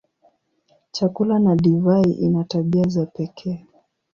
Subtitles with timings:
[0.91, 3.65] Chakula na divai ina tabia za pekee.